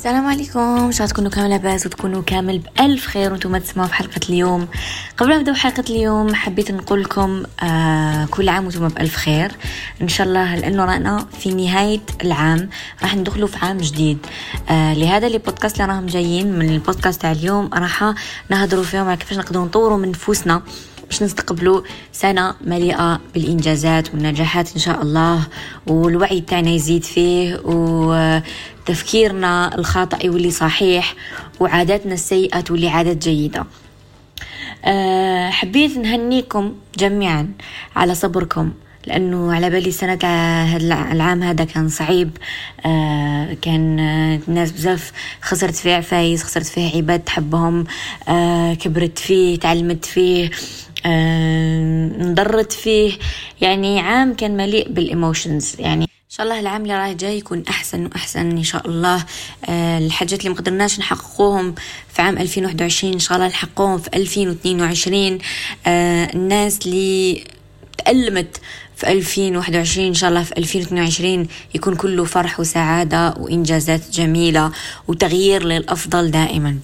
[0.00, 0.92] السلام عليكم.
[0.92, 4.68] شاء تكونوا كامل لاباس وتكونوا كامل بألف خير وأنتم تسمعوا في حلقة اليوم.
[5.16, 9.52] قبل ما نبداو حلقة اليوم حبيت نقول لكم آه كل عام وأنتم بألف خير.
[10.02, 12.68] إن شاء الله لأنه رانا في نهاية العام
[13.02, 14.18] راح ندخلوا في عام جديد.
[14.70, 18.14] آه لهذا لي بودكاست اللي راهم جايين من البودكاست تاع اليوم راح
[18.50, 20.62] نهضروا فيهم على كيفاش نقدروا نطوروا من نفوسنا.
[21.10, 21.82] باش نستقبلوا
[22.12, 25.46] سنة مليئة بالإنجازات والنجاحات إن شاء الله
[25.86, 31.14] والوعي بتاعنا يزيد فيه وتفكيرنا الخاطئ يولي صحيح
[31.60, 33.64] وعاداتنا السيئة تولي عادات جيدة.
[34.84, 37.52] أه حبيت نهنيكم جميعا
[37.96, 38.72] على صبركم.
[39.06, 42.30] لأنه على بالي هذا العام هذا كان صعيب.
[42.86, 44.00] آه كان
[44.48, 47.84] الناس بزاف خسرت فيه عفايس خسرت فيه عباد تحبهم.
[48.28, 50.50] آه كبرت فيه تعلمت فيه.
[51.06, 53.12] آه انضرت فيه.
[53.60, 55.76] يعني عام كان مليء بالإيموشنز.
[55.78, 59.24] يعني إن شاء الله العام اللي راح جاي يكون أحسن وأحسن إن شاء الله.
[59.68, 61.74] آه الحاجات اللي مقدرناش نحققوهم
[62.08, 65.38] في عام 2021 إن شاء الله نحققوهم في 2022
[65.86, 67.44] آه الناس اللي
[68.04, 68.60] تألمت
[68.96, 74.72] في 2021 إن شاء الله في 2022 يكون كله فرح وسعادة وإنجازات جميلة
[75.08, 76.78] وتغيير للأفضل دائما.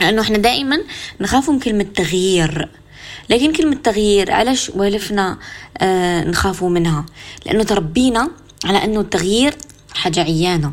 [0.00, 0.78] لأنه إحنا دائما
[1.20, 2.68] نخاف من كلمة تغيير.
[3.30, 5.38] لكن كلمة تغيير علاش والفنا
[5.78, 7.06] آه نخافوا منها؟
[7.46, 8.30] لأنه تربينا
[8.64, 9.54] على أنه التغيير
[9.94, 10.72] حاجة عيانة.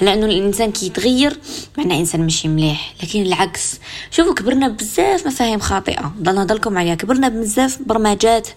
[0.00, 1.38] لأنه الإنسان كي يتغير
[1.78, 2.94] معناه إنسان ماشي مليح.
[3.02, 3.78] لكن العكس.
[4.10, 6.12] شوفوا كبرنا بزاف مفاهيم خاطئة.
[6.22, 6.94] ضلنا ضلكم عليها.
[6.94, 8.48] كبرنا بزاف برمجات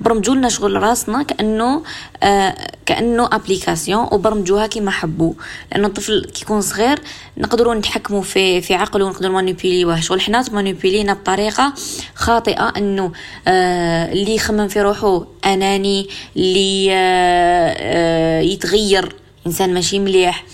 [0.00, 1.82] برمجوا لنا شغل راسنا كأنه
[2.22, 5.32] آه كأنه application وبرمجوها كيما حبوا.
[5.72, 6.98] لأنه الطفل كي يكون صغير
[7.38, 11.74] نقدروا نتحكموا في في عقله ونقدروا مانيبيليوه شغل حنا مانيبيلينا بطريقة
[12.14, 13.12] خاطئة أنه
[13.48, 19.14] آه اللي يخمم في روحه أناني اللي آه آه يتغير.
[19.50, 20.44] إنسان ماشي مليح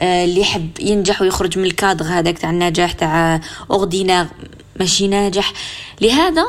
[0.00, 3.40] آه اللي يحب ينجح ويخرج من الكادغ هذاك تاع النجاح تاع
[3.70, 4.26] ordinaire
[4.80, 5.52] ماشي ناجح.
[6.00, 6.44] لهذا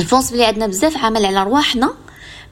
[0.00, 1.94] الفونس اللي عندنا بزاف عمل على رواحنا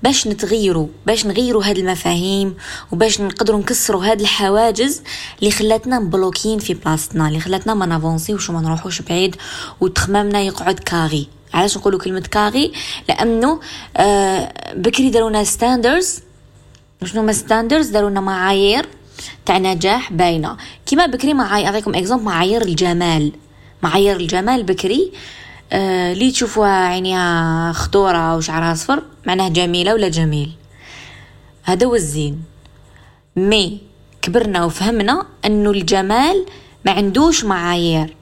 [0.02, 2.54] باش نتغيروا باش نغيروا هاد المفاهيم
[2.92, 5.02] وباش نقدروا نكسروا هاد الحواجز
[5.38, 9.36] اللي خلاتنا مبلوكين في بلاصتنا اللي خلاتنا ما نافونسيوش وما نروحوش بعيد
[9.80, 11.28] وتخمامنا يقعد carré.
[11.54, 12.72] علاش نقولوا كلمة carré؟
[13.08, 13.60] لأنه
[13.96, 16.20] آه بكري دارونا standards
[17.06, 18.86] شنو ما standards داروا لنا معايير
[19.46, 20.56] تاع نجاح باينة.
[20.86, 23.32] كيما بكري معايير أعطيكم exemple معايير الجمال.
[23.82, 25.12] معايير الجمال بكري
[25.72, 30.52] آه اللي تشوفوها عينيها خضورة وشعرها صفر معناه جميلة ولا جميل؟
[31.62, 32.42] هذا هو الزين.
[33.36, 33.80] mais
[34.22, 36.46] كبرنا وفهمنا إنه الجمال
[36.84, 38.16] ما عندوش معايير.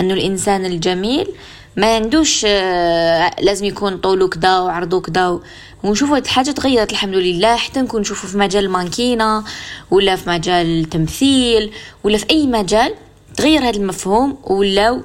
[0.00, 1.28] إنه الإنسان الجميل
[1.76, 5.40] ما عندوش آه لازم يكون طوله كدا وعرضه كدا
[5.86, 9.44] ونشوفوا الحاجة تغيرت الحمد لله حتى نكون نشوفوا في مجال المانكينة
[9.90, 11.72] ولا في مجال التمثيل
[12.04, 12.94] ولا في أي مجال
[13.36, 15.02] تغير هذا المفهوم ولاو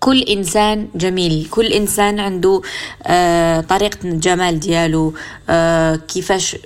[0.00, 2.62] كل إنسان جميل كل إنسان عنده
[3.06, 5.14] آه طريقة الجمال ديالو
[5.50, 6.56] آه كيفاش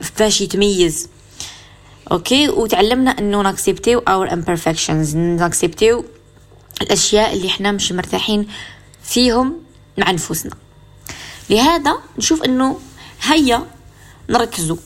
[0.00, 1.08] فاش يتميز.
[2.12, 6.04] okay؟ وتعلمنا أنه ناكسبتيو our imperfections ناكسبتيو
[6.82, 8.46] الأشياء اللي إحنا مش مرتاحين
[9.02, 9.56] فيهم
[9.98, 10.52] مع نفوسنا
[11.50, 12.78] لهذا نشوف أنه
[13.22, 13.66] هيا
[14.30, 14.76] نركزوا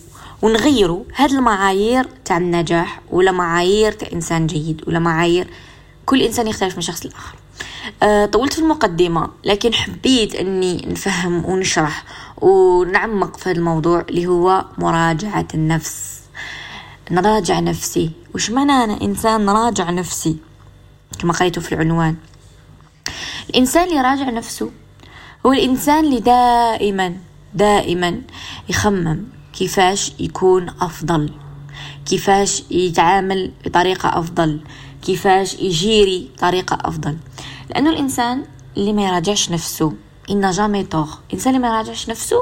[0.43, 5.50] ونغيروا هاد المعايير تاع النجاح ولا معايير تاع إنسان جيد ولا معايير
[6.06, 7.34] كل إنسان يختلف من شخص لآخر.
[8.03, 12.05] أه طولت في المقدمة لكن حبيت إني نفهم ونشرح
[12.41, 16.21] ونعمق في هذا الموضوع اللي هو مراجعة النفس.
[17.11, 18.11] نراجع نفسي.
[18.34, 20.37] وش معنى أنا إنسان نراجع نفسي؟
[21.19, 22.17] كما قريته في العنوان.
[23.50, 24.71] الإنسان اللي يراجع نفسه
[25.47, 27.17] هو الإنسان اللي دائما
[27.54, 28.20] دائما.
[28.69, 31.31] يخمم كيفاش يكون أفضل.
[32.06, 34.61] كيفاش يتعامل بطريقة أفضل.
[35.02, 37.17] كيفاش يجيري طريقة أفضل.
[37.70, 38.44] لأنه الإنسان
[38.76, 39.93] اللي ما يراجعش نفسه
[40.31, 42.37] n'a jamais tort الإنسان اللي ما يراجعش نفسه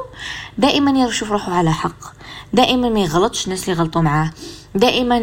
[0.59, 2.15] دائما يشوف روحه على حق.
[2.53, 4.31] دائما ما يغلطش الناس اللي غلطوا معاه.
[4.75, 5.19] دائما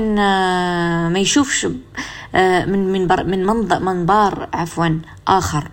[1.09, 3.45] ما يشوفش من من من
[3.85, 5.71] منظار عفوا آخر.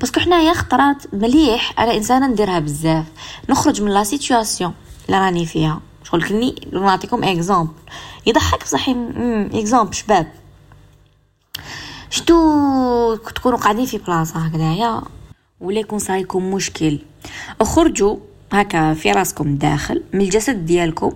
[0.00, 3.04] parce que حنايا خطرات مليح على انسانة نديرها بزاف.
[3.48, 4.74] نخرج من la situation
[5.06, 5.80] اللي راني فيها.
[6.04, 7.72] شغل كني نعطيكم exemple
[8.26, 8.88] يضحك بصح
[9.54, 10.32] exemple شباب.
[12.10, 15.02] شتو تكونوا قاعدين في بلاصة هكذايا؟
[15.60, 16.98] ولا يكون صايكم مشكل.
[17.60, 18.16] اخرجوا
[18.52, 21.12] هكا في راسكم داخل من الجسد ديالكم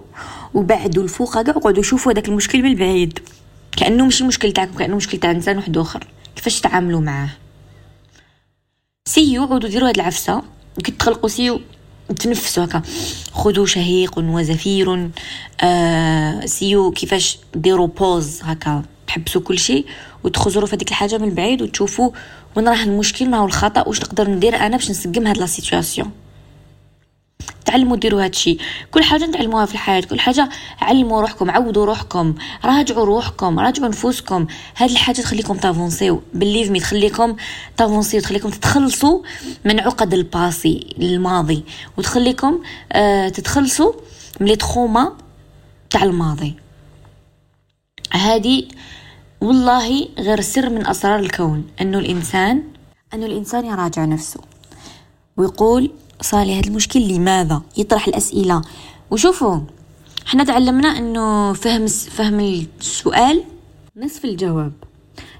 [0.54, 3.18] وبعدوا الفوق هكا وقعدوا شوفوا هذاك المشكل من البعيد
[3.76, 6.06] كأنه ماشي مشكل تاعكم كأنه مشكل تاع إنسان واحد آخر.
[6.36, 7.28] كيفاش تعاملوا معاه؟
[9.08, 10.42] سيو عودوا ديروا هاد العفسة.
[10.84, 11.60] كي تخلقوا سيو
[12.18, 12.82] تنفسوا هكا.
[13.32, 15.10] خذوا شهيق وزفير.
[15.60, 18.82] آه سيو كيفاش ديروا pause هكا.
[19.06, 19.86] تحبسوا كل شيء
[20.24, 22.10] وتخزروا في هذيك الحاجة من بعيد وتشوفوا
[22.56, 26.10] وين راه المشكل ما هو الخطأ واش نقدر ندير أنا باش نسقم هاد la situation
[27.72, 28.58] تعلموا ديروا هادشي.
[28.90, 30.00] كل حاجة نتعلموها في الحياة.
[30.00, 30.48] كل حاجة
[30.80, 32.34] علموا روحكم عودوا روحكم
[32.64, 34.46] راجعوا روحكم راجعوا نفوسكم.
[34.76, 36.22] هاد الحاجة تخليكم تافونسيو.
[36.34, 37.36] believe me تخليكم
[37.76, 39.22] تافونسيو تخليكم تتخلصوا
[39.64, 41.64] من عقد ال passé الماضي.
[41.98, 43.92] وتخليكم آه تتخلصوا
[44.40, 45.16] من لي تروما
[45.90, 46.54] تاع الماضي.
[48.12, 48.68] هادي
[49.40, 51.66] والله غير سر من أسرار الكون.
[51.80, 52.62] انه الإنسان
[53.14, 54.40] انه الإنسان يراجع نفسه.
[55.36, 55.90] ويقول
[56.22, 58.62] صالي هذا المشكل لماذا؟ يطرح الأسئلة.
[59.10, 59.58] وشوفوا
[60.26, 63.44] إحنا تعلمنا إنه فهم فهم السؤال
[63.96, 64.72] نصف الجواب.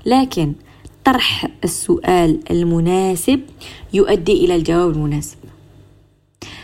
[0.07, 0.53] لكن
[1.05, 3.41] طرح السؤال المناسب
[3.93, 5.37] يؤدي إلى الجواب المناسب.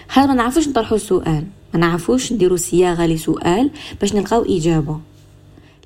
[0.08, 1.46] هذا ما نعرفوش نطرحوا السؤال.
[1.74, 3.70] ما نعرفوش نديروا صياغة لسؤال
[4.00, 5.00] باش نلقاو إجابة.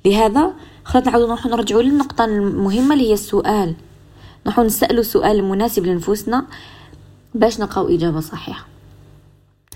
[0.05, 0.53] لهذا
[0.83, 3.75] خلطنا نعاودو نروحو نرجعوا للنقطة المهمة اللي هي السؤال.
[4.45, 6.45] نروحو نسالوا السؤال المناسب لنفوسنا
[7.35, 8.65] باش نلقاو إجابة صحيحة.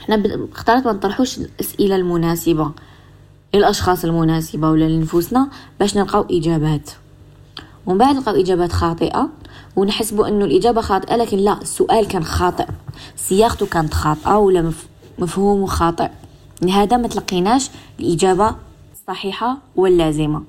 [0.01, 2.71] إحنا اختارت ما نطرحوش الأسئلة المناسبة
[3.53, 5.49] للأشخاص المناسبة ولا لنفوسنا
[5.79, 6.89] باش نلقاو إجابات.
[7.85, 9.29] ومن بعد نلقاو إجابات خاطئة
[9.75, 12.67] ونحسبوا أنه الإجابة خاطئة لكن لا السؤال كان خاطئ.
[13.17, 14.71] صياغته كانت خاطئة ولا
[15.19, 16.09] مفهومه خاطئ.
[16.61, 17.69] لهذا ما تلقيناش
[17.99, 18.55] الإجابة
[18.93, 20.43] الصحيحة واللازمة.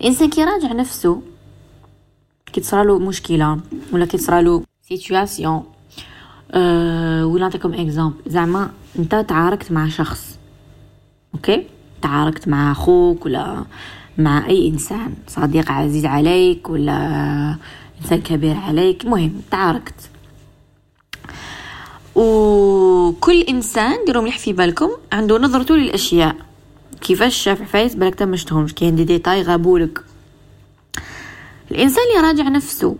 [0.00, 1.22] الإنسان كي يراجع نفسه
[2.52, 3.60] كي مشكلة
[3.92, 4.18] ولا كي
[4.92, 5.64] situation
[6.50, 10.38] أه ولا نعطيكم exemple زعما انت تعاركت مع شخص
[11.34, 11.66] okay
[12.02, 13.64] تعاركت مع أخوك ولا
[14.18, 16.96] مع اي انسان صديق عزيز عليك ولا
[18.02, 20.10] انسان كبير عليك المهم تعاركت
[22.14, 26.36] وكل انسان ديروا مليح في بالكم عنده نظرته للأشياء.
[27.00, 30.00] كيفاش شاف عفايس بالك تمشتهمش كاين دي ديتاي غابولك.
[31.70, 32.96] الإنسان اللي راجع نفسه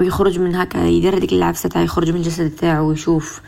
[0.00, 3.40] ويخرج من هكا يدير هذيك العفسه تاع يخرج من الجسد تاعو ويشوف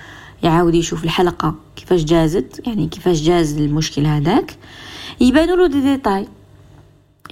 [0.43, 4.57] يعاود يشوف الحلقة كيفاش جازت يعني كيفاش جاز المشكل هذاك.
[5.21, 6.29] يبانوا له دي ديتاي.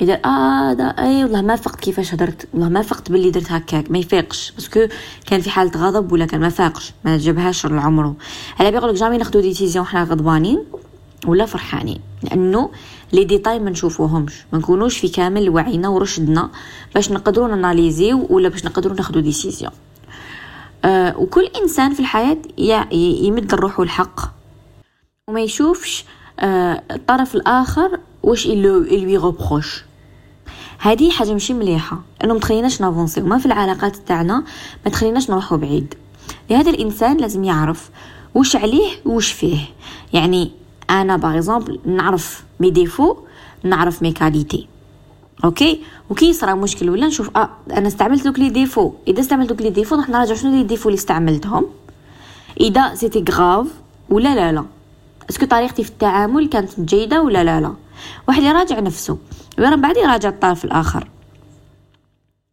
[0.01, 3.91] إذا آه دا اي والله ما فقت كيفاش هدرت والله ما فقت باللي درت هكاك
[3.91, 4.53] ما يفيقش.
[4.53, 4.87] parce que
[5.27, 8.17] كان في حالة غضب ولا كان ما فاقش ما جابهاش لعمره.
[8.61, 10.65] على بيقولك jamais ناخذ décision حنا غضبانين.
[11.29, 12.71] ولا فرحانين لأنه
[13.13, 14.45] les détails ما نشوفوهمش.
[14.53, 16.51] ما نكونوش في كامل وعينا ورشدنا
[16.95, 19.73] باش نقدروا ناناليزيو ولا باش نقدروا ناخذوا décision.
[20.85, 22.39] أه وكل إنسان في الحياة
[22.93, 24.21] يمد روحه الحق.
[25.29, 26.05] وما يشوفش
[26.41, 29.85] أه الطرف الآخر واش les reproches
[30.79, 32.03] هذه حاجة ماشي مليحة.
[32.25, 33.21] أنه ما تخليناش نافونسي.
[33.23, 34.45] وما في العلاقات تاعنا
[34.85, 35.95] ما تخليناش نروحوا بعيد.
[36.51, 37.91] لهذا الإنسان لازم يعرف
[38.35, 39.59] وش عليه وش فيه.
[40.13, 40.51] يعني
[40.91, 43.17] أنا باغ نعرف mes défauts
[43.65, 44.69] نعرف mes qualités
[45.45, 49.63] okay وكي يصرى مشكل ولا نشوف آه أنا استعملت دوك les défauts إذا استعملت دوك
[49.63, 51.67] les défauts راح نراجع شنو les défauts اللي استعملتهم.
[52.61, 53.67] إذا c'était grave
[54.11, 54.65] ولا لا لا.
[55.31, 57.75] est-ce que طريقتي في التعامل كانت جيدة ولا لا لا؟
[58.29, 59.19] واحد يراجع نفسه.
[59.59, 61.09] ومن بعد يراجع الطرف الآخر.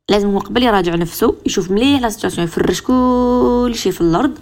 [0.10, 4.38] لازم هو قبل يراجع نفسه يشوف مليح la situation يفرش كل شيء في الأرض.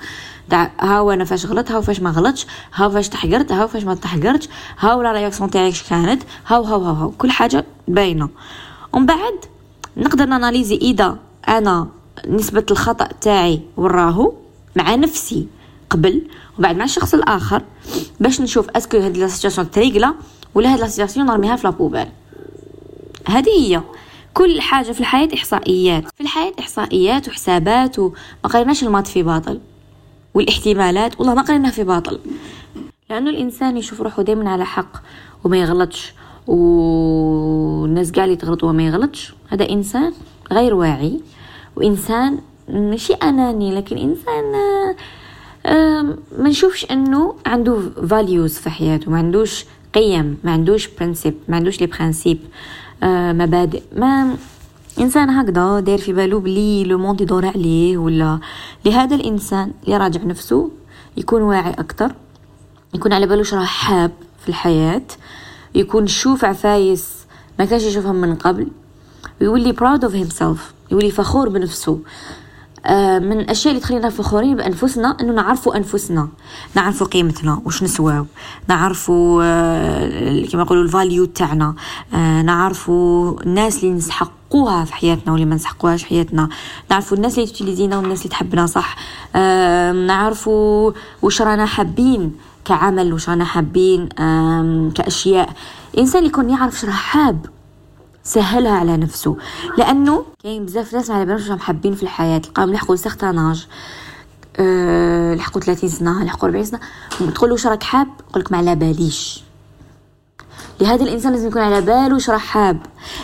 [0.51, 3.95] تاع ها أنا فاش غلط ها فاش ما غلطش ها فاش تحقرت ها فاش ما
[3.95, 7.11] تحقرتش ها ولا réaction تاعك كانت هاو هاو هاو, هاو.
[7.11, 8.29] كل حاجة باينة.
[8.93, 9.39] ومن بعد
[9.97, 11.17] نقدر نـ analyser إذا
[11.47, 11.87] أنا
[12.27, 14.33] نسبة الخطأ تاعي وراهو
[14.75, 15.47] مع نفسي
[15.89, 16.21] قبل
[16.59, 17.61] وبعد مع الشخص الآخر
[18.19, 20.13] باش نشوف est-ce que هاد la situation تريقلا
[20.55, 22.07] ولا هاد la situation نرميها في la poubelle
[23.27, 23.81] هذه هي.
[24.33, 26.03] كل حاجة في الحياة إحصائيات.
[26.15, 29.59] في الحياة إحصائيات وحسابات وما قريناش ال maths في باطل.
[30.33, 32.19] والاحتمالات والله ما قريناها في باطل.
[33.09, 34.97] لأنه الإنسان يشوف روحه دايما على حق
[35.43, 36.13] وما يغلطش
[36.47, 39.33] والناس قاعد تغلط وما يغلطش.
[39.49, 40.13] هذا إنسان
[40.51, 41.19] غير واعي
[41.75, 44.43] وإنسان ماشي أناني لكن إنسان
[46.37, 51.81] ما نشوفش إنه عنده values في حياته ما عندوش قيم ما عندوش principes ما عندوش
[51.81, 52.39] les principes
[53.03, 53.81] آه مبادئ.
[53.95, 54.35] ما
[55.01, 58.39] إنسان هكذا داير في بالو بلي le monde يدور عليه ولا
[58.85, 60.71] لهذا الإنسان اللي راجع نفسه
[61.17, 62.15] يكون واعي أكثر
[62.93, 65.01] يكون على بالو راه حاب في الحياة
[65.75, 67.13] يكون شوف عفايس
[67.59, 68.67] ما كانش يشوفهم من قبل
[69.41, 71.99] ويولي proud of himself يولي فخور بنفسه.
[73.19, 76.27] من الأشياء اللي تخلينا فخورين بأنفسنا إنه نعرفوا أنفسنا.
[76.75, 78.25] نعرفوا قيمتنا وش نسواو
[78.67, 81.75] نعرفوا آه، كما يقولوا ال value تاعنا.
[82.13, 86.49] آه، نعرفوا الناس اللي نسحقوها في حياتنا واللي ما نسحقوهاش في حياتنا.
[86.91, 88.95] نعرفوا الناس اللي تجليزينا والناس اللي تحبنا صح؟
[90.07, 92.35] نعرفوا وش رانا حابين
[92.65, 94.09] كعمل وش رانا حابين
[94.95, 95.49] كأشياء.
[95.93, 97.45] الانسان يكون يعرف شرح حاب
[98.23, 99.37] سهلها على نفسه.
[99.77, 102.37] لأنه كاين بزاف ناس على بالهمش حابين في الحياة.
[102.37, 103.55] تلقاهم لحقوا سيغتان
[104.57, 106.79] أه لحقوا 30 سنة لحقوا 40 سنة.
[107.35, 109.43] تقول له واش راك حاب؟ يقول لك ما على باليش.
[110.81, 112.77] لهذا الإنسان لازم يكون على باله واش راه حاب.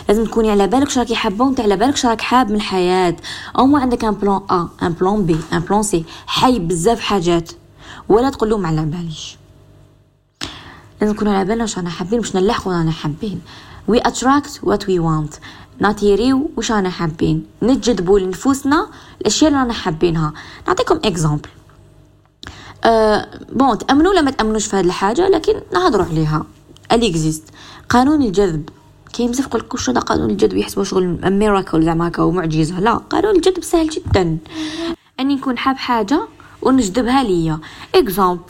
[0.08, 3.16] لازم تكوني على بالك واش راكي حابة وانت على بالك واش راك حاب من الحياة.
[3.58, 7.50] أو ما عندك un plan A un plan B un plan C حي بزاف حاجات.
[8.08, 9.36] ولا تقول له ما على باليش.
[11.00, 13.40] لازم نكونوا على بالنا واش رانا حابين باش نلحقوا رانا حابين.
[13.90, 15.38] We attract what we want.
[15.80, 17.46] نـ attirer يو وش رانا حابين.
[17.62, 18.86] نجذبوا لنفوسنا
[19.20, 20.32] الأشياء اللي رانا حابينها.
[20.68, 21.48] نعطيكم exemple
[22.84, 26.46] أه bon تأمنوا ولا ما تأمنوش في هذه الحاجة لكن نهضروا عليها.
[26.92, 27.44] الاكزيست
[27.88, 28.68] قانون الجذب.
[29.12, 32.94] كاين بزاف يقول لك واش هذا قانون الجذب؟ يحسبوا شغل miracle زعما هكا معجزه لا
[32.94, 34.38] قانون الجذب سهل جدا.
[35.20, 36.20] أني نكون حاب حاجة
[36.62, 37.58] ونجذبها ليا.
[37.94, 38.42] exemple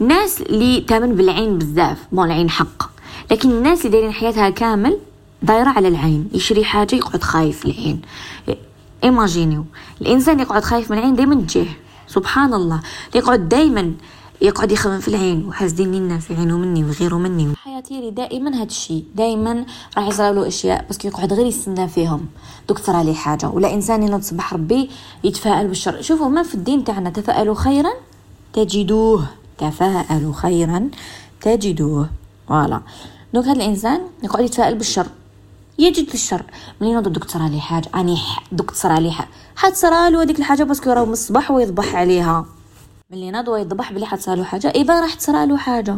[0.00, 1.98] ناس اللي تأمن بالعين بزاف.
[2.12, 2.89] bon العين حق.
[3.30, 4.98] لكن الناس اللي دايرين حياتها كامل
[5.42, 6.28] دايرة على العين.
[6.32, 8.02] يشري حاجة يقعد خايف العين.
[9.04, 9.64] imaginez
[10.00, 12.80] الإنسان يقعد خايف من العين دايما تجيه سبحان الله.
[13.14, 13.92] يقعد دايما
[14.42, 15.48] يقعد يخمم في العين.
[15.48, 17.54] وحاسدين الناس يعينوا مني ويغيروا مني.
[17.56, 19.64] حياتي دائما هاد الشيء دائما
[19.96, 22.26] راح يصير له أشياء بس يقعد غير يستنى فيهم.
[22.68, 23.48] دوك تصير عليه حاجة.
[23.48, 24.90] ولا إنسان ينوض صباح ربي
[25.24, 26.02] يتفائل بالشر.
[26.02, 27.10] شوفوا ما في الدين تاعنا.
[27.10, 27.90] تفائلوا خيرا
[28.52, 29.26] تجدوه.
[29.58, 30.90] تفاءلوا خيرا
[31.40, 32.10] تجدوه.
[32.48, 32.80] voilà.
[33.34, 35.06] donc هذا الإنسان يقعد يتفائل بالشر
[35.78, 36.42] يجد الشر
[36.80, 38.18] ينوض دوك تصرى عليه حاجة أني
[38.52, 42.46] دوك تصرى عليه حاجة حتصرى له هذيك الحاجة parce que راه من الصباح ويضبح عليها.
[43.10, 45.96] ملي ناض ويضبح بلي حتصرى له حاجة eh ben راح تصرى له حاجة.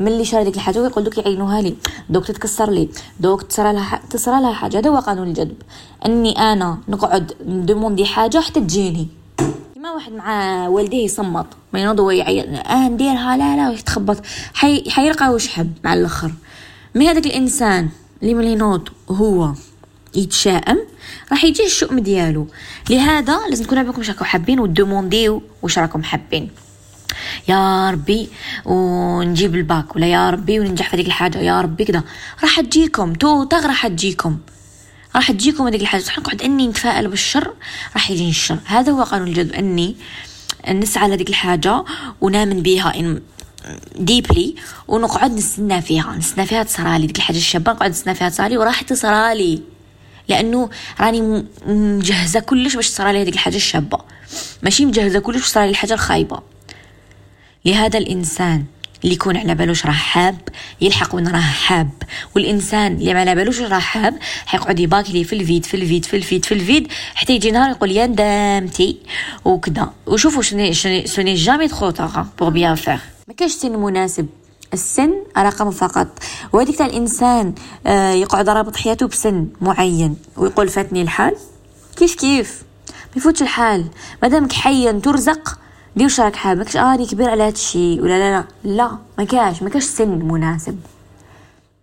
[0.00, 1.76] ملي شرى ديك الحاجة ويقول دوك يعينوها لي
[2.10, 2.88] دوك تتكسر لي
[3.20, 4.78] دوك تصرى لها تصرى لها حاجة.
[4.78, 5.62] هذا هو قانون الجذب.
[6.06, 9.08] إني أنا نقعد نـ demander حاجة حتى تجيني.
[9.74, 14.16] كيما واحد مع والديه يصمت ما ينوض ويعيط آه نديرها لا لا ويتخبط.
[14.54, 14.90] حي...
[14.90, 16.32] حيلقى وش حب مع الآخر.
[16.94, 17.88] mais هذاك الإنسان
[18.22, 19.54] اللي ملي ينوض هو
[20.14, 20.78] يتشائم
[21.30, 22.46] راح يجي الشؤم ديالو.
[22.90, 26.50] لهذا لازم تكونوا عندكم راكم حابين و demandez واش راكم حابين.
[27.48, 28.28] يا ربي
[28.64, 32.02] ونجيب الباك ولا يا ربي وننجح في هذيك الحاجة يا ربي كذا
[32.42, 34.38] راح تجيكم تو تغ راح تجيكم.
[35.16, 36.02] راح تجيكم هذيك الحاجة.
[36.02, 37.54] صح نقعد أني نتفائل بالشر
[37.94, 38.58] راح يجيني الشر.
[38.64, 39.96] هذا هو قانون الجذب أني
[40.68, 41.84] نسعى لهذيك الحاجة
[42.20, 43.20] ونامن بها إن
[43.96, 44.54] ديبلي
[44.88, 49.62] ونقعد نستنى فيها نستنى فيها تصرالي ديك الحاجة الشابه نقعد نستنى فيها تصرالي وراح تصرالي
[50.28, 53.98] لأنه راني مجهزه كلش باش تصرالي هذيك الحاجة الشابه
[54.62, 56.40] ماشي مجهزه كلش باش تصرالي الحاجة الخايبه
[57.64, 58.64] لهذا الانسان
[59.04, 60.38] اللي يكون على بالوش راه حاب
[60.80, 61.90] يلحق وين راه حاب
[62.36, 66.44] والانسان اللي ما على بالوش راه حاب حيقعد يباكلي في الفيد في الفيد في الفيد
[66.44, 68.96] في الفيد حتى يجي نهار يقول يا ندمتي
[69.44, 70.72] وكذا وشوفوا شنو
[71.04, 72.98] ce n'est jamais trop tard pour bien faire
[73.30, 74.26] ما كاش سن مناسب.
[74.72, 76.08] السن رقم فقط.
[76.52, 77.54] وهذيك تاع الإنسان
[77.86, 81.36] آه يقعد رابط حياته بسن معين ويقول فاتني الحال.
[81.96, 83.86] كيف كيف؟ ما يفوتش الحال.
[84.22, 85.58] مادامك حيا ترزق
[85.96, 88.44] دير واش راك حاب؟ ماكش آه كبير على هادشي ولا لا لا.
[88.64, 90.78] لا ما كاش ما كاش سن مناسب.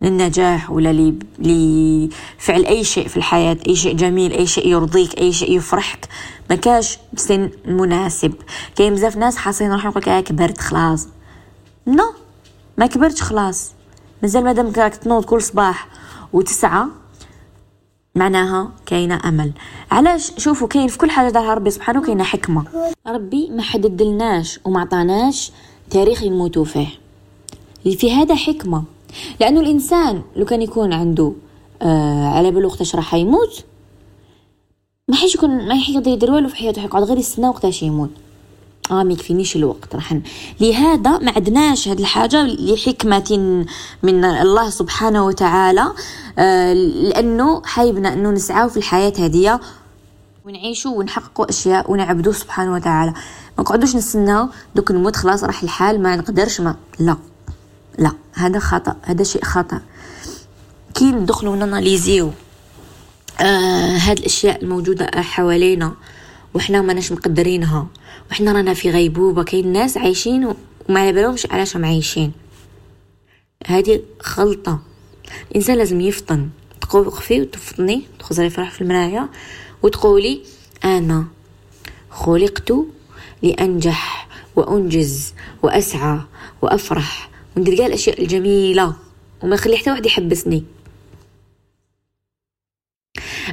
[0.01, 3.57] للنجاح ولا لفعل أي شيء في الحياة.
[3.67, 6.07] أي شيء جميل أي شيء يرضيك أي شيء يفرحك.
[6.49, 8.33] ما كاش سن مناسب.
[8.75, 11.07] كاين بزاف ناس حاصين روحهم يقولك آه كبرت خلاص.
[11.87, 12.13] نو
[12.77, 13.71] ما كبرتش خلاص.
[14.21, 15.87] مازال مادام راك تنوض كل صباح
[16.33, 16.85] وتسعى
[18.15, 19.51] معناها كاينة أمل.
[19.91, 22.63] علاش؟ شوفوا كاين في كل حاجة دارها ربي سبحانه كاينة حكمة.
[23.07, 25.51] ربي ما حددلناش وما عطاناش
[25.89, 26.87] تاريخ يموتوا فيه.
[27.83, 28.83] في هذا حكمة.
[29.39, 31.33] لأنه الإنسان لو كان يكون عنده
[31.81, 33.65] آه على بالو وقتاش راح يموت
[35.07, 36.83] ما حيش يكون ما يقدر يدير والو في حياته.
[36.83, 38.09] يقعد غير يستنى وقتاش يموت.
[38.91, 39.95] آه ما يكفينيش الوقت.
[39.95, 40.19] راح
[40.59, 43.65] لهذا ما عندناش هذه الحاجة لحكمة
[44.03, 45.93] من الله سبحانه وتعالى
[46.39, 49.59] آه لأنه حايبنا أنه نسعاو في الحياة هذه
[50.45, 53.11] ونعيشوا ونحققوا أشياء ونعبدوه سبحانه وتعالى.
[53.57, 57.17] ما نقعدوش نستناو دوك نموت خلاص راح الحال ما نقدرش ما لا.
[57.99, 58.11] لا.
[58.33, 58.95] هذا خطأ.
[59.03, 59.81] هذا شيء خطأ.
[60.93, 62.31] كي ندخلوا ناناليزيو
[63.39, 65.93] آه هاد الأشياء الموجودة حوالينا.
[66.57, 67.87] وحنا ماناش مقدرينها.
[68.31, 69.43] وحنا رانا في غيبوبة.
[69.43, 72.31] كاين ناس عايشين وما على بالهمش علاش هم عايشين.
[73.67, 74.79] هذه خلطه
[75.51, 76.49] الإنسان لازم يفطن.
[76.81, 78.03] تقوقفي وتفطني.
[78.19, 79.29] تخزري فرح في المرايه
[79.83, 80.41] وتقولي
[80.85, 81.25] أنا
[82.09, 82.73] خلقت
[83.43, 85.33] لأنجح وأنجز
[85.63, 86.19] وأسعى
[86.61, 87.29] وأفرح.
[87.57, 88.95] وندير كاع الأشياء الجميلة.
[89.43, 90.63] وما نخلي حتى واحد يحبسني.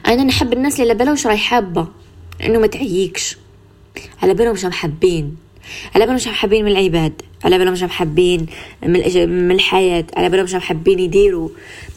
[0.06, 1.88] أنا نحب الناس اللي على بالها واش راهي حابة.
[2.42, 3.36] إنه ما تعييكش
[4.22, 5.36] على بالهم واش محبين
[5.94, 7.22] على بالهم واش محبين من العباد.
[7.44, 8.46] على بالهم واش محبين
[8.82, 9.00] من.
[9.28, 10.06] من الحياة.
[10.16, 11.48] على بالهم واش محبين يديروا.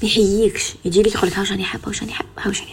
[0.01, 2.71] ما يحييكش يجي لك يقول لك واش راني حابه واش راني حابه واش راني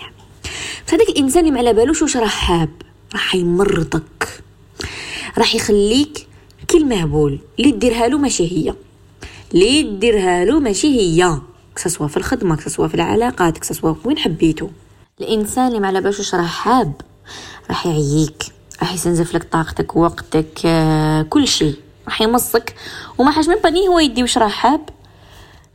[0.86, 2.70] بس هذاك الإنسان اللي على بالوش واش راه حاب.
[3.12, 4.42] راح يمرضك.
[5.38, 6.26] راح يخليك
[6.68, 8.74] كي المهبول اللي ديرها له ماشي هي.
[9.54, 11.40] اللي ديرها له ماشي هي.
[11.76, 14.68] كسوا في الخدمة كسوا في العلاقات كسوا وين حبيتو
[15.20, 16.92] الإنسان اللي ما على بالوش راه حاب.
[17.70, 18.44] راح يعييك
[18.80, 21.74] راح يستنزف لك طاقتك وقتك آه، كل شيء.
[22.06, 22.74] راح يمصك.
[23.18, 24.88] وما حاج من بني هو يدي واش راه حاب؟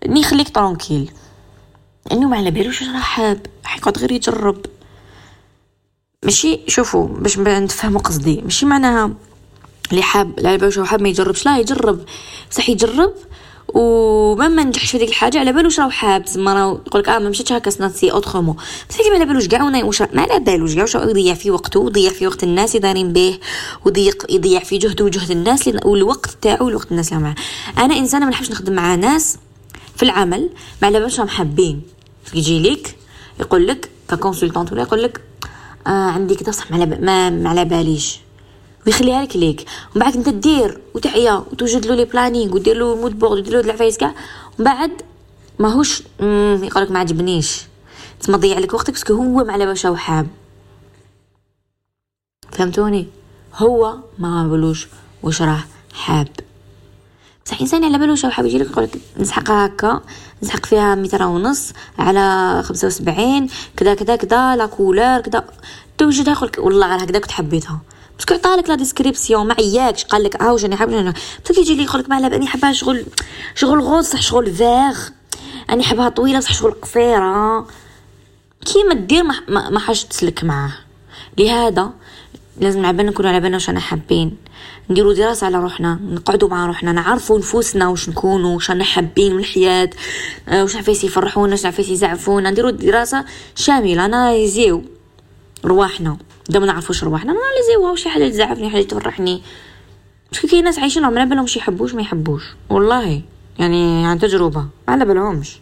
[0.08, 1.12] ني يخليك طرونكيل
[2.12, 3.46] إنه ما على بالوش راه حاب.
[3.64, 4.66] راح يقعد غير يجرب.
[6.24, 8.42] ماشي؟ شوفوا باش نتفهموا قصدي.
[8.42, 9.14] ماشي معناها
[9.92, 11.46] اللي حاب اللي على بالوش حاب ما يجربش.
[11.46, 12.06] لا يجرب.
[12.52, 13.14] بصح يجرب.
[13.74, 17.30] وما ما نجحش في ديك الحاجة على بالوش راه حاب زعما راه يقولك آه ما
[17.30, 18.56] مشيتش هكا سناتسي اوترومون
[18.90, 21.80] بس كي ما على بالوش كاع واش ما على بالوش كاع واش يضيع في وقته
[21.80, 23.40] ويضيع في وقت الناس اللي دايرين به
[23.86, 27.36] ويضيق يضيع في جهده وجهد الناس والوقت تاعو والوقت الناس اللي معاه.
[27.78, 29.38] أنا إنسانة ما نحبش نخدم مع ناس
[29.96, 30.50] في العمل
[30.82, 31.82] ما على بالوش راهم حابين.
[32.34, 32.96] يجي لك
[33.40, 35.22] يقول لك ك consultante ولا يقول لك
[35.88, 38.20] آه عندي كذا صح ما على باليش.
[38.90, 39.66] ويخليها لك ليك.
[39.96, 43.60] ومن بعد انت دير وتعيا وتوجد له les plannings ودير له mood board ودير له
[43.60, 44.16] العفايس كاع.
[44.60, 44.92] ومن بعد
[45.60, 46.04] ماهوش
[46.64, 47.62] يقول لك ما عجبنيش.
[48.22, 50.28] تما ضيع لك وقتك parce que هو ما على باش حاب
[52.52, 53.08] فهمتوني؟
[53.56, 54.88] هو ما بلوش
[55.24, 56.28] واش راه حاب.
[57.46, 60.02] بصح إنسان على بالو شو حاب يجي لك يقول لك نسحقها هكا
[60.44, 65.46] نسحق فيها متر ونص على خمسة وسبعين كذا كذا كذا la couleur كذا.
[65.98, 67.80] توجدها يقول والله غير هكذا كنت حبيتها
[68.20, 70.90] parce que عطالك la description ما عياكش قال لك واش راني حاب
[71.46, 73.06] بصح كيجي لي يقول لك ما راني حابها شغل
[73.56, 74.98] شغل rose صح شغل فيغ.
[75.70, 77.68] راني حابها طويلة صح شغل قصيرة.
[79.08, 80.72] دير ما, ما, ما حاش تسلك معاه.
[81.38, 81.90] لهذا
[82.62, 84.38] لازم على نكونوا على بالنا واش أنا حابين.
[84.90, 89.40] نديروا دراسة على روحنا نقعدوا مع روحنا نعرفوا نفوسنا واش نكونوا واش أنا حابين من
[89.40, 89.90] الحياة
[90.50, 92.52] آه، واش عفايس يفرحونا واش عفايس يزعفونا.
[92.52, 94.84] نديروا دراسة شاملة اناليزيو
[95.66, 96.18] رواحنا.
[96.50, 97.34] دا ما نعرفوش رواحنا.
[97.34, 99.42] ناناليزيوها وشي حاجة تزعفني حاجة تفرحني
[100.32, 102.44] parce que كاين ناس عايشين على بالهم شي يحبوش ما يحبوش.
[102.70, 103.22] والله.
[103.60, 104.60] يعني عن تجربة.
[104.60, 105.60] ما على بالهمش.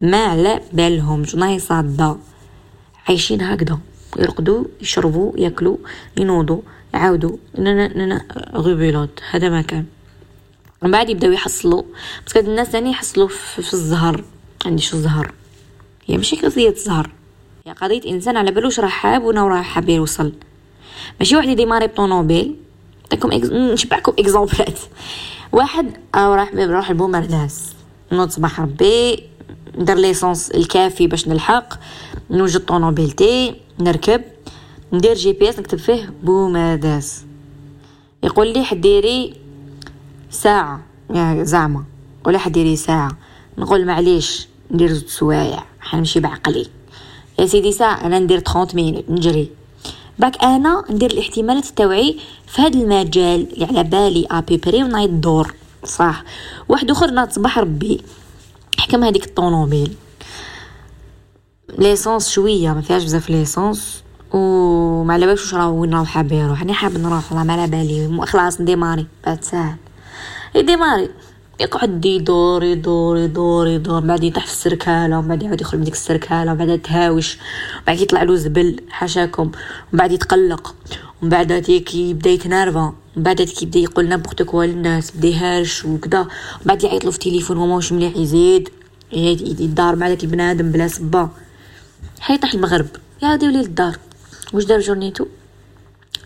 [0.00, 1.34] ما على بالهمش.
[1.34, 2.16] والله صادة.
[3.08, 3.78] عايشين هكذا.
[4.18, 5.76] يرقدوا يشربوا ياكلوا
[6.16, 6.60] ينوضوا
[6.94, 7.36] يعاودوا.
[7.58, 8.22] ننا
[8.54, 9.84] غبيلوت هذا ما كان.
[10.82, 11.82] من بعد يبداو يحصلوا.
[12.26, 14.24] بس الناس ثاني يحصلوا في, في الزهر.
[14.66, 15.32] عندي شو الزهر
[16.06, 17.10] هي ماشي قضيه الزهر
[17.66, 20.32] هي قضيه إنسان على بالوش راه حاب ونا راه حاب يوصل.
[21.20, 22.56] ماشي واحد يديماري بطونوبيل.
[23.02, 23.52] نعطيكم إكز...
[23.52, 24.78] نشبعكم اكزومبلات
[25.52, 27.72] واحد راح راح البومرداس
[28.12, 29.22] نوض صباح ربي
[29.78, 31.74] ندير l'essence الكافي باش نلحق.
[32.30, 34.22] نوجد طونوبيلتي نركب.
[34.92, 37.24] ندير GPS نكتب فيه بومرداس
[38.22, 39.34] يقول لي حديري
[40.30, 40.82] ساعة.
[41.10, 41.84] يعني زعما.
[42.34, 43.16] لي حديري ساعة.
[43.58, 45.64] نقول معليش ندير زوج سوايع.
[45.80, 46.66] حنمشي بعقلي.
[47.38, 49.50] يا سيدي ساعة أنا ندير 30 minutes نجري.
[50.18, 55.54] باك أنا ندير الاحتمالات التوعي في هذا المجال على بالي à peu près ونايض الدور
[55.84, 56.24] صح.
[56.68, 58.00] واحد أخر ناض صباح ربي.
[58.78, 59.94] حكم هذيك الطونوبيل
[61.78, 66.62] l'essence شوية ما فيهاش بزاف l'essence وما على بالش واش راه وين راه حاب يروح
[66.62, 68.26] أنا حاب نروح والله ما على بالي.
[68.26, 69.06] خلاص نديماري.
[69.26, 69.76] بعد ساعة.
[70.54, 71.08] يديماري
[71.60, 75.94] يقعد يدور يدور يدور يدور بعد يطيح في السركالة ومن بعد يعاود يخرج من ديك
[75.94, 77.38] السركالة ومن بعد تهاوش
[77.86, 79.52] بعد يطلع له زبل حاشاكم ومن
[79.98, 80.74] بعد يتقلق
[81.22, 82.80] ومن بعد يبدأ يتنرفا
[83.16, 86.28] ومن بعد يبدأ يقول نابورت كوا للناس يبدأ يهرش وكذا ومن
[86.66, 88.68] بعد يعيط له في التليفون وما واش مليح يزيد
[89.12, 91.28] يدار مع داك البنادم بلا سبه
[92.20, 92.86] حيطيح المغرب
[93.22, 93.96] يا ودي ولي للدار
[94.52, 95.26] واش دار جورنيتو؟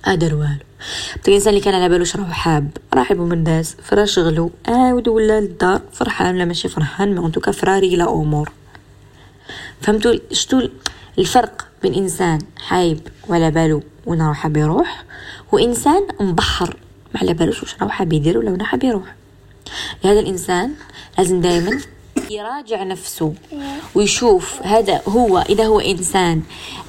[0.04, 0.56] ادر والو
[1.28, 5.80] الانسان اللي كان على بالو راه حاب راح من الناس فرا شغلو عاود ولا للدار
[5.92, 8.52] فرحان ولا ماشي فرحان مي انتوكا فراري لا أمور.
[9.80, 10.68] فهمتوا شتو
[11.18, 15.04] الفرق بين إنسان حايب ولا بالو وين راه حاب يروح
[15.52, 16.76] وإنسان مبحر
[17.14, 19.14] ما على بالوش واش راه حاب يدير ولا وين حاب يروح.
[20.04, 20.74] لهذا الإنسان
[21.18, 21.80] لازم دائما
[22.30, 23.34] يراجع نفسه
[23.94, 26.42] ويشوف هذا هو إذا هو إنسان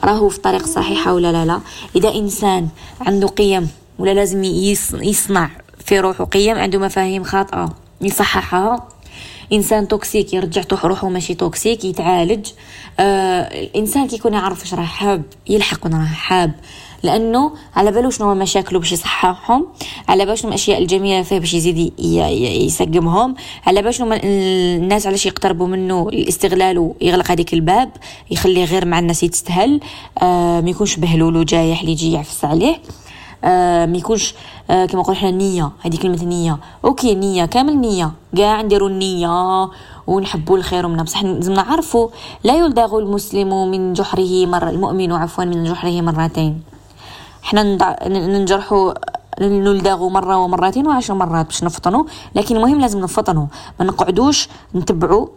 [0.04, 1.62] راهو في طريق صحيحة ولا لا؟ لا.
[1.96, 2.68] إذا إنسان
[3.02, 5.50] عنده قيم ولا لازم يصنع
[5.86, 8.88] في روحه قيم عنده مفاهيم خاطئة يصححها.
[9.54, 12.48] إنسان toxique يرجع روحه ماشي toxique يتعالج.
[13.00, 16.52] آه الانسان كي يكون يعرف واش راه حاب يلحق وين راه حاب.
[17.04, 19.68] لأنه على باله شنو مشاكله باش يصححهم
[20.10, 21.94] على باله شنو الأشياء الجميلة فيه باش يزيد
[22.66, 23.36] يسقمهم
[23.68, 27.90] على باله شنو الناس علاش يقتربوا منه الاستغلال ويغلق هذيك الباب
[28.32, 29.80] يخليه غير مع الناس يتستهل
[30.22, 32.78] آه ما يكونش بهلول وجايح اللي يجي يعفس عليه
[33.44, 34.36] آه ما يكونش
[34.70, 36.58] آه كما نقول حنا نية هذه كلمة نية.
[36.86, 39.70] أوكي نية كامل نية كاع نديرو النية
[40.08, 42.10] ونحبوا الخير منا بصح لازم نعرفوا
[42.44, 46.71] لا يلدغ المسلم من جحره مرة المؤمن عفوا من جحره مرتين.
[47.42, 47.64] حنا
[48.08, 48.94] ننجرحوا
[49.42, 52.04] نلدغوا مرة ومرتين وعشر مرات باش نفطنوا
[52.36, 53.46] لكن المهم لازم نفطنوا
[53.80, 55.28] ما نقعدوش نتبعوا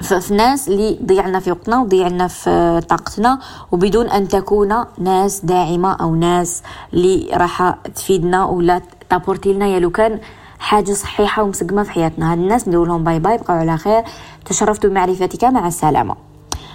[0.00, 3.38] في ناس اللي ضيعنا في وقتنا وضيعنا في طاقتنا
[3.72, 6.62] وبدون أن تكون ناس داعمة أو ناس
[6.94, 8.80] اللي راح تفيدنا ولا
[9.10, 9.66] تابورتي لنا.
[9.66, 10.20] يا لو كان
[10.58, 12.32] حاجة صحيحة ومسقمة في حياتنا.
[12.32, 14.04] هاد الناس ندير لهم bye bye بقاو على خير.
[14.44, 15.44] تشرفت بمعرفتك.
[15.44, 16.16] مع السلامة.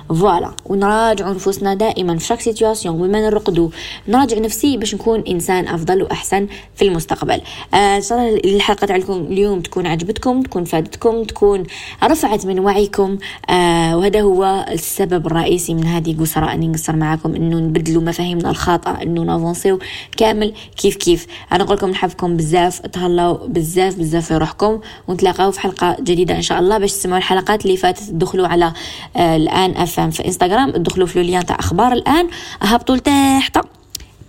[0.09, 3.69] voilà ونراجعوا نفوسنا دائما في chaque situation وما نرقدوا
[4.07, 7.41] نراجع نفسي باش نكون إنسان أفضل وأحسن في المستقبل.
[7.73, 11.63] آه إن شاء الله الحلقة تاعكم اليوم تكون عجبتكم تكون فادتكم تكون
[12.03, 13.17] رفعت من وعيكم.
[13.49, 16.53] آه وهذا هو السبب الرئيسي من هذه قصرة.
[16.53, 19.79] أني نقصر معكم إنه نبدلوا مفاهيمنا الخاطئة إنه نافونسيو
[20.17, 21.27] كامل كيف كيف.
[21.51, 24.79] أنا نقول لكم نحبكم بزاف تهلاو بزاف بزاف في روحكم.
[25.07, 26.77] ونتلاقاو في حلقة جديدة إن شاء الله.
[26.77, 28.73] باش تسمعوا الحلقات اللي فاتت تدخلوا على
[29.15, 32.27] آه الآن FM في انستغرام ادخلوا في le lien تاع أخبار الآن.
[32.61, 33.57] هبطوا لتحت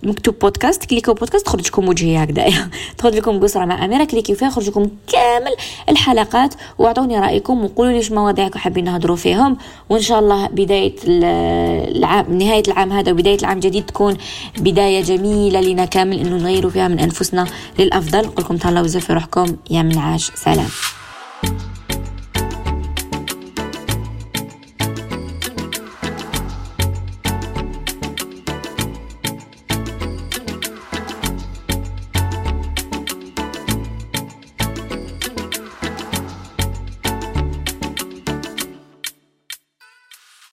[0.03, 0.85] مكتوب بودكاست.
[0.85, 1.45] كليكو بودكاست.
[1.45, 2.45] تخرج لكم وجهي هكذا.
[2.97, 4.03] تخرج لكم قصرة مع أميرة.
[4.03, 4.47] كليكيو فيها.
[4.47, 5.55] يخرج لكم كامل
[5.89, 6.53] الحلقات.
[6.77, 7.65] وأعطوني رأيكم.
[7.65, 9.57] وقولوا لي مواضيعكم حابين نهضروا فيهم.
[9.89, 14.17] وإن شاء الله بداية العام نهاية العام هذا وبداية العام الجديد تكون
[14.57, 17.47] بداية جميلة لنا كامل إنه نغيروا فيها من أنفسنا
[17.79, 18.21] للأفضل.
[18.21, 19.55] نقول لكم تهلاو بزاف في روحكم.
[19.69, 20.69] يا منعاش سلام.